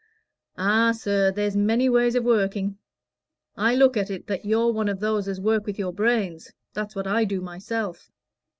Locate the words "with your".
5.67-5.93